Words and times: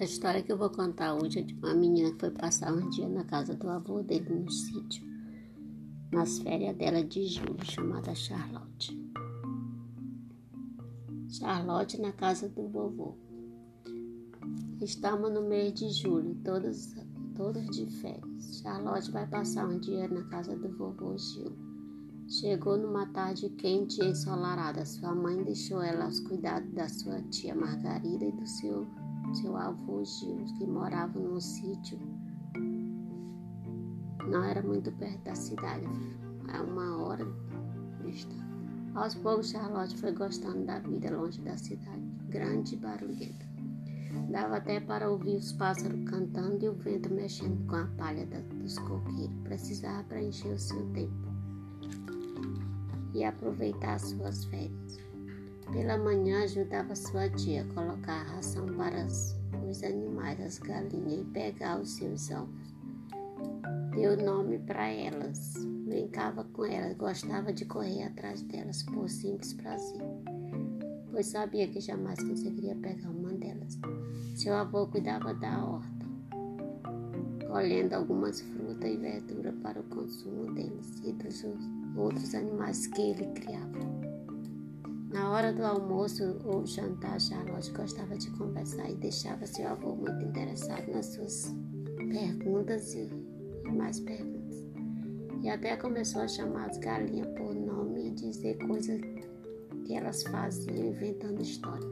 A 0.00 0.04
história 0.04 0.40
que 0.40 0.52
eu 0.52 0.56
vou 0.56 0.70
contar 0.70 1.14
hoje 1.14 1.40
é 1.40 1.42
de 1.42 1.54
uma 1.54 1.74
menina 1.74 2.12
que 2.12 2.20
foi 2.20 2.30
passar 2.30 2.72
um 2.72 2.88
dia 2.88 3.08
na 3.08 3.24
casa 3.24 3.52
do 3.54 3.68
avô 3.68 4.00
dele 4.00 4.32
no 4.32 4.48
sítio, 4.48 5.04
nas 6.12 6.38
férias 6.38 6.76
dela 6.76 7.02
de 7.02 7.26
julho, 7.26 7.64
chamada 7.64 8.14
Charlotte. 8.14 8.96
Charlotte 11.28 12.00
na 12.00 12.12
casa 12.12 12.48
do 12.48 12.68
vovô. 12.68 13.16
Estamos 14.80 15.32
no 15.32 15.42
mês 15.42 15.74
de 15.74 15.90
julho, 15.90 16.32
todos, 16.44 16.94
todos 17.34 17.66
de 17.66 17.86
férias. 17.86 18.60
Charlotte 18.62 19.10
vai 19.10 19.26
passar 19.26 19.66
um 19.66 19.80
dia 19.80 20.06
na 20.06 20.22
casa 20.28 20.54
do 20.54 20.68
vovô 20.76 21.18
Gil. 21.18 21.56
Chegou 22.28 22.76
numa 22.76 23.06
tarde 23.06 23.48
quente 23.50 24.00
e 24.00 24.10
ensolarada. 24.10 24.86
Sua 24.86 25.12
mãe 25.12 25.42
deixou 25.42 25.82
ela 25.82 26.04
aos 26.04 26.20
cuidados 26.20 26.72
da 26.72 26.88
sua 26.88 27.20
tia 27.22 27.52
Margarida 27.52 28.24
e 28.24 28.30
do 28.30 28.46
seu 28.46 28.86
seu 29.34 29.56
avô 29.56 30.04
Gil, 30.04 30.44
que 30.56 30.66
morava 30.66 31.18
num 31.18 31.40
sítio. 31.40 31.98
Não 34.30 34.44
era 34.44 34.62
muito 34.62 34.92
perto 34.92 35.24
da 35.24 35.34
cidade, 35.34 35.86
a 36.52 36.62
uma 36.62 36.96
hora 36.98 37.24
vista. 38.02 38.34
Aos 38.94 39.14
poucos, 39.14 39.50
Charlotte 39.50 39.96
foi 39.96 40.12
gostando 40.12 40.64
da 40.64 40.78
vida 40.80 41.16
longe 41.16 41.40
da 41.42 41.56
cidade, 41.56 42.02
grande 42.28 42.74
e 42.74 42.78
barulhenta. 42.78 43.46
Dava 44.30 44.56
até 44.56 44.80
para 44.80 45.10
ouvir 45.10 45.36
os 45.36 45.52
pássaros 45.52 46.04
cantando 46.04 46.64
e 46.64 46.68
o 46.68 46.74
vento 46.74 47.12
mexendo 47.12 47.66
com 47.66 47.76
a 47.76 47.86
palha 47.96 48.26
dos 48.26 48.78
coqueiros. 48.78 49.40
Precisava 49.44 50.04
preencher 50.04 50.52
o 50.52 50.58
seu 50.58 50.84
tempo 50.92 51.28
e 53.14 53.24
aproveitar 53.24 53.98
suas 53.98 54.44
férias. 54.44 55.07
Pela 55.72 55.98
manhã 55.98 56.44
ajudava 56.44 56.96
sua 56.96 57.28
tia 57.28 57.62
a 57.62 57.74
colocar 57.74 58.22
a 58.22 58.36
ração 58.36 58.66
para 58.76 59.04
os 59.04 59.82
animais, 59.82 60.40
as 60.40 60.58
galinhas, 60.58 61.20
e 61.20 61.24
pegar 61.26 61.78
os 61.78 61.90
seus 61.90 62.30
ovos. 62.30 62.74
Deu 63.94 64.16
nome 64.16 64.58
para 64.60 64.88
elas, 64.88 65.54
brincava 65.84 66.44
com 66.44 66.64
elas, 66.64 66.96
gostava 66.96 67.52
de 67.52 67.66
correr 67.66 68.04
atrás 68.04 68.40
delas 68.42 68.82
por 68.84 69.10
simples 69.10 69.52
prazer, 69.54 70.00
pois 71.10 71.26
sabia 71.26 71.68
que 71.68 71.80
jamais 71.80 72.18
conseguiria 72.22 72.76
pegar 72.76 73.10
uma 73.10 73.32
delas. 73.32 73.78
Seu 74.36 74.54
avô 74.54 74.86
cuidava 74.86 75.34
da 75.34 75.64
horta, 75.64 76.06
colhendo 77.46 77.94
algumas 77.94 78.40
frutas 78.40 78.90
e 78.90 78.96
verduras 78.96 79.54
para 79.62 79.80
o 79.80 79.84
consumo 79.84 80.54
deles 80.54 81.02
e 81.04 81.12
dos 81.12 81.44
outros 81.96 82.34
animais 82.34 82.86
que 82.86 83.02
ele 83.02 83.26
criava. 83.32 84.17
Na 85.10 85.30
hora 85.30 85.52
do 85.54 85.64
almoço 85.64 86.36
ou 86.44 86.66
jantar, 86.66 87.18
Charlotte 87.18 87.70
gostava 87.72 88.14
de 88.16 88.30
conversar 88.32 88.90
e 88.90 88.94
deixava 88.94 89.46
seu 89.46 89.66
avô 89.66 89.94
muito 89.94 90.22
interessado 90.22 90.90
nas 90.90 91.06
suas 91.06 91.54
perguntas 91.96 92.92
e 92.92 93.10
mais 93.72 94.00
perguntas. 94.00 94.66
E 95.42 95.48
até 95.48 95.76
começou 95.78 96.20
a 96.20 96.28
chamar 96.28 96.68
as 96.68 96.76
galinhas 96.76 97.26
por 97.38 97.54
nome 97.54 98.08
e 98.08 98.10
dizer 98.10 98.58
coisas 98.66 99.00
que 99.86 99.94
elas 99.94 100.22
faziam, 100.24 100.76
inventando 100.76 101.40
história. 101.40 101.88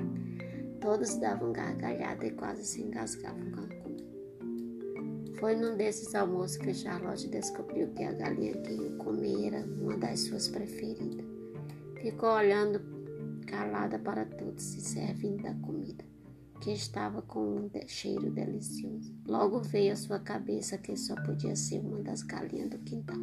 Todos 0.83 1.17
davam 1.17 1.53
gargalhada 1.53 2.27
e 2.27 2.33
quase 2.33 2.67
se 2.67 2.83
engasgavam 2.83 3.50
com 3.50 3.61
a 3.61 3.83
comida. 3.83 5.37
Foi 5.41 5.56
num 5.56 5.75
desses 5.75 6.14
almoços 6.14 6.59
que 6.59 6.75
Charlotte 6.75 7.28
descobriu 7.28 7.89
que 7.94 8.05
a 8.05 8.12
galinha 8.12 8.61
que 8.61 8.72
ia 8.72 8.91
comer 8.97 9.55
era 9.55 9.64
uma 9.81 9.97
das 9.97 10.20
suas 10.20 10.48
preferidas. 10.48 11.25
Ficou 12.03 12.28
olhando 12.28 12.95
calada 13.47 13.98
para 13.98 14.25
todos, 14.25 14.62
se 14.62 14.80
servindo 14.80 15.42
da 15.42 15.55
comida, 15.55 16.05
que 16.61 16.72
estava 16.72 17.22
com 17.22 17.41
um 17.41 17.70
cheiro 17.86 18.30
delicioso. 18.30 19.14
Logo 19.27 19.61
veio 19.61 19.92
à 19.92 19.97
sua 19.97 20.19
cabeça 20.19 20.76
que 20.76 20.97
só 20.97 21.15
podia 21.22 21.56
ser 21.56 21.81
uma 21.81 22.03
das 22.03 22.22
galinhas 22.22 22.71
do 22.71 22.78
quintal. 22.78 23.16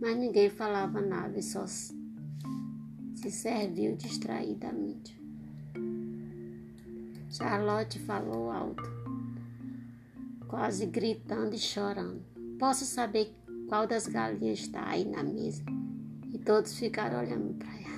Mas 0.00 0.16
ninguém 0.16 0.48
falava 0.48 1.00
nada 1.00 1.38
e 1.38 1.42
só 1.42 1.66
se 1.66 3.30
serviu 3.30 3.96
distraidamente. 3.96 5.20
Charlotte 7.28 7.98
falou 8.00 8.50
alto, 8.50 8.82
quase 10.48 10.86
gritando 10.86 11.54
e 11.54 11.58
chorando. 11.58 12.22
Posso 12.58 12.84
saber 12.84 13.34
qual 13.68 13.86
das 13.86 14.06
galinhas 14.06 14.60
está 14.60 14.88
aí 14.88 15.04
na 15.04 15.22
mesa? 15.22 15.62
E 16.32 16.38
todos 16.38 16.76
ficaram 16.78 17.20
olhando 17.20 17.54
para 17.54 17.72
ela. 17.72 17.89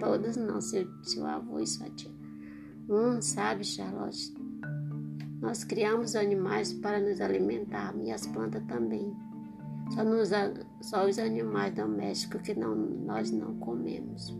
Todos 0.00 0.36
não, 0.36 0.62
seu, 0.62 0.88
seu 1.02 1.26
avô 1.26 1.60
e 1.60 1.66
sua 1.66 1.90
tia. 1.90 2.10
Hum, 2.88 3.20
sabe, 3.20 3.62
Charlotte? 3.62 4.34
Nós 5.40 5.62
criamos 5.62 6.16
animais 6.16 6.72
para 6.72 6.98
nos 6.98 7.20
alimentar 7.20 7.94
e 8.02 8.10
as 8.10 8.26
plantas 8.26 8.64
também. 8.64 9.14
Só, 9.94 10.02
nos, 10.02 10.30
só 10.80 11.06
os 11.06 11.18
animais 11.18 11.74
domésticos 11.74 12.40
que 12.42 12.54
não, 12.54 12.74
nós 12.74 13.30
não 13.30 13.54
comemos. 13.56 14.34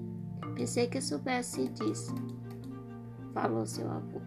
Pensei 0.55 0.89
que 0.89 1.01
soubesse 1.01 1.69
disso, 1.69 2.15
falou 3.35 3.67
seu 3.67 3.91
avô. 3.91 4.21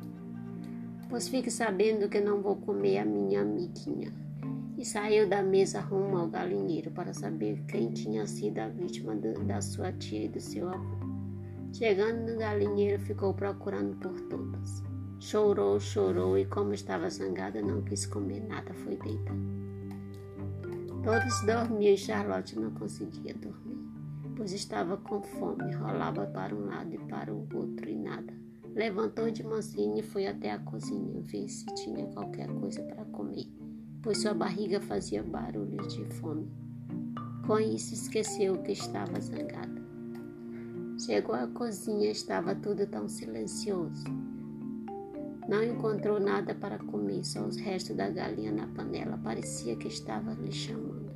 Pois 1.10 1.28
fique 1.28 1.50
sabendo 1.50 2.10
que 2.10 2.22
não 2.22 2.42
vou 2.42 2.56
comer 2.58 3.00
a 3.00 3.06
minha 3.06 3.42
amiguinha. 3.42 4.14
E 4.78 4.86
saiu 4.86 5.30
da 5.30 5.42
mesa 5.42 5.80
rumo 5.80 6.18
ao 6.18 6.28
galinheiro 6.28 6.92
para 6.92 7.14
saber 7.14 7.64
quem 7.68 7.92
tinha 7.92 8.26
sido 8.26 8.60
a 8.60 8.68
vítima 8.68 9.16
do, 9.16 9.34
da 9.46 9.62
sua 9.62 9.92
tia 9.94 10.26
e 10.26 10.30
do 10.30 10.40
seu 10.40 10.68
avô. 10.70 11.13
Chegando 11.74 12.32
no 12.32 12.38
galinheiro, 12.38 13.02
ficou 13.02 13.34
procurando 13.34 13.98
por 13.98 14.14
todas. 14.30 14.84
Chorou, 15.20 15.80
chorou 15.80 16.38
e, 16.38 16.46
como 16.46 16.72
estava 16.72 17.10
zangada, 17.10 17.64
não 17.64 17.82
quis 17.82 18.06
comer 18.06 18.48
nada, 18.48 18.72
foi 18.76 18.96
deitar. 18.96 19.36
Todos 21.04 21.42
dormiam 21.42 21.94
e 21.94 21.98
Charlotte 21.98 22.60
não 22.60 22.70
conseguia 22.76 23.34
dormir, 23.34 23.80
pois 24.38 24.54
estava 24.54 24.98
com 24.98 25.24
fome, 25.24 25.74
rolava 25.74 26.28
para 26.28 26.56
um 26.56 26.68
lado 26.68 26.94
e 26.94 27.00
para 27.00 27.34
o 27.34 27.48
outro 27.52 27.90
e 27.90 27.96
nada. 27.96 28.32
Levantou 28.76 29.32
de 29.32 29.44
mansinho 29.44 29.98
e 29.98 30.04
foi 30.04 30.28
até 30.28 30.52
a 30.52 30.60
cozinha 30.60 31.22
ver 31.24 31.50
se 31.50 31.66
tinha 31.74 32.06
qualquer 32.08 32.48
coisa 32.54 32.84
para 32.84 33.04
comer, 33.06 33.48
pois 34.04 34.22
sua 34.22 34.36
barriga 34.36 34.80
fazia 34.80 35.24
barulhos 35.24 35.92
de 35.96 36.06
fome. 36.06 36.52
Com 37.48 37.60
isso, 37.60 37.96
esqueceu 37.96 38.62
que 38.62 38.74
estava 38.74 39.20
zangada. 39.20 39.83
Chegou 41.06 41.36
à 41.36 41.46
cozinha, 41.48 42.10
estava 42.10 42.56
tudo 42.56 42.88
tão 42.88 43.10
silencioso. 43.10 44.06
Não 45.50 45.62
encontrou 45.62 46.18
nada 46.18 46.56
para 46.56 46.78
comer, 46.78 47.26
só 47.26 47.42
os 47.42 47.58
restos 47.58 47.98
da 47.98 48.10
galinha 48.10 48.54
na 48.54 48.68
panela. 48.68 49.20
Parecia 49.22 49.76
que 49.76 49.90
estava 49.90 50.32
lhe 50.34 50.52
chamando. 50.54 51.12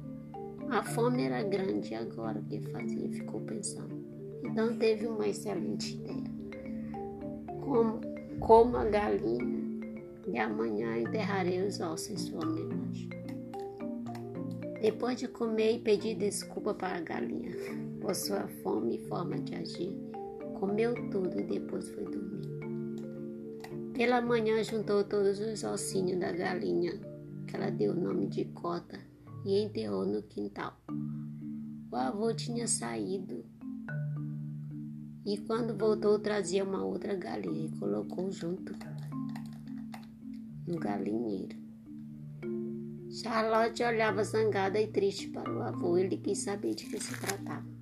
A 0.70 0.84
fome 0.84 1.24
era 1.24 1.42
grande 1.42 1.96
agora 1.96 2.38
o 2.38 2.44
que 2.44 2.60
fazia? 2.70 3.10
Ficou 3.12 3.40
pensando. 3.40 4.04
Então 4.44 4.78
teve 4.78 5.08
uma 5.08 5.26
excelente 5.26 5.96
ideia. 5.96 6.36
Como, 7.62 8.02
como 8.42 8.76
a 8.76 8.84
galinha 8.84 9.58
e 10.28 10.38
amanhã 10.38 10.98
enterrarei 10.98 11.66
os 11.66 11.80
ossos 11.80 12.10
em 12.10 12.18
sua 12.18 12.46
homenagem. 12.46 13.10
Depois 14.82 15.18
de 15.18 15.30
comer 15.30 15.76
e 15.76 15.80
pedir 15.80 16.16
desculpa 16.16 16.74
para 16.74 16.98
a 16.98 17.02
galinha 17.02 17.87
por 18.08 18.16
sua 18.16 18.48
fome 18.64 18.96
e 18.96 19.08
forma 19.10 19.38
de 19.38 19.54
agir, 19.54 19.94
comeu 20.58 20.94
tudo 21.12 21.42
e 21.42 21.44
depois 21.44 21.90
foi 21.90 22.06
dormir. 22.06 22.48
Pela 23.94 24.22
manhã 24.22 24.64
juntou 24.64 25.04
todos 25.04 25.42
os 25.42 25.62
ossinhos 25.66 26.18
da 26.18 26.32
galinha, 26.32 26.94
que 27.46 27.58
ela 27.58 27.70
deu 27.70 27.92
o 27.92 28.00
nome 28.00 28.28
de 28.28 28.46
cota, 28.46 28.98
e 29.44 29.62
enterrou 29.62 30.06
no 30.06 30.24
quintal. 30.24 30.80
O 31.92 31.96
avô 31.98 32.34
tinha 32.34 32.66
saído 32.66 33.44
e 35.26 35.38
quando 35.40 35.78
voltou 35.78 36.18
trazia 36.18 36.64
uma 36.64 36.86
outra 36.86 37.14
galinha 37.14 37.66
e 37.66 37.78
colocou 37.78 38.32
junto 38.32 38.74
no 40.66 40.80
galinheiro. 40.80 41.58
Charlotte 43.12 43.84
olhava 43.84 44.24
zangada 44.24 44.80
e 44.80 44.88
triste 44.88 45.28
para 45.28 45.52
o 45.52 45.62
avô. 45.62 45.98
Ele 45.98 46.16
quis 46.16 46.38
saber 46.38 46.74
de 46.74 46.86
que 46.86 47.02
se 47.02 47.14
tratava. 47.20 47.77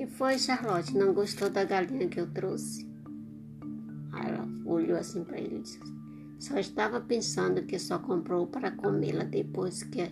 Que 0.00 0.06
foi, 0.06 0.38
Charlotte? 0.38 0.96
Não 0.96 1.12
gostou 1.12 1.50
da 1.50 1.62
galinha 1.62 2.08
que 2.08 2.18
eu 2.18 2.26
trouxe? 2.32 2.88
Ela 4.14 4.48
olhou 4.64 4.96
assim 4.96 5.22
para 5.22 5.38
ele 5.38 5.56
e 5.56 5.60
disse: 5.60 5.78
Só 6.38 6.58
estava 6.58 7.02
pensando 7.02 7.66
que 7.66 7.78
só 7.78 7.98
comprou 7.98 8.46
para 8.46 8.70
comê-la 8.70 9.24
depois 9.24 9.82
que 9.82 10.10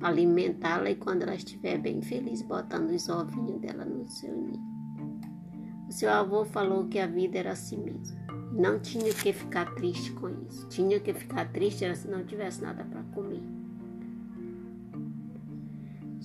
alimentá-la 0.00 0.90
e 0.90 0.94
quando 0.94 1.22
ela 1.22 1.34
estiver 1.34 1.76
bem 1.76 2.00
feliz, 2.02 2.40
botando 2.42 2.92
os 2.92 3.08
ovinhos 3.08 3.60
dela 3.60 3.84
no 3.84 4.06
seu 4.06 4.32
ninho. 4.32 4.62
O 5.88 5.92
seu 5.92 6.08
avô 6.08 6.44
falou 6.44 6.86
que 6.86 7.00
a 7.00 7.08
vida 7.08 7.38
era 7.38 7.50
assim 7.50 7.82
mesmo. 7.82 8.16
Não 8.52 8.78
tinha 8.78 9.12
que 9.12 9.32
ficar 9.32 9.74
triste 9.74 10.12
com 10.12 10.28
isso. 10.48 10.68
Tinha 10.68 11.00
que 11.00 11.12
ficar 11.12 11.50
triste 11.50 11.84
era 11.84 11.96
se 11.96 12.06
não 12.06 12.24
tivesse 12.24 12.62
nada 12.62 12.84
para 12.84 13.02
comer. 13.12 13.42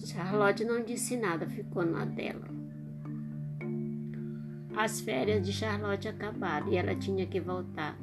Charlotte 0.05 0.63
não 0.63 0.83
disse 0.83 1.17
nada, 1.17 1.47
ficou 1.47 1.83
na 1.83 2.05
dela. 2.05 2.61
As 4.75 5.01
férias 5.01 5.45
de 5.45 5.51
Charlotte 5.51 6.07
acabaram 6.07 6.71
e 6.71 6.77
ela 6.77 6.95
tinha 6.95 7.25
que 7.25 7.39
voltar. 7.39 7.97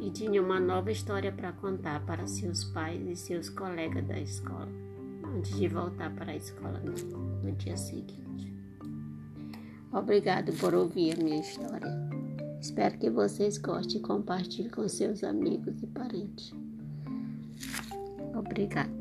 E 0.00 0.10
tinha 0.10 0.42
uma 0.42 0.60
nova 0.60 0.90
história 0.90 1.32
para 1.32 1.52
contar 1.52 2.04
para 2.04 2.26
seus 2.26 2.64
pais 2.64 3.06
e 3.06 3.16
seus 3.16 3.48
colegas 3.48 4.06
da 4.06 4.18
escola, 4.18 4.68
antes 5.36 5.56
de 5.56 5.68
voltar 5.68 6.14
para 6.14 6.32
a 6.32 6.36
escola 6.36 6.80
no, 6.80 6.92
no 7.42 7.52
dia 7.52 7.76
seguinte. 7.76 8.52
Obrigado 9.92 10.52
por 10.54 10.74
ouvir 10.74 11.14
a 11.14 11.22
minha 11.22 11.40
história. 11.40 11.88
Espero 12.60 12.98
que 12.98 13.08
vocês 13.08 13.58
gostem 13.58 13.98
e 13.98 14.02
compartilhem 14.02 14.70
com 14.70 14.86
seus 14.88 15.22
amigos 15.22 15.82
e 15.82 15.86
parentes. 15.86 16.52
Obrigada. 18.34 18.95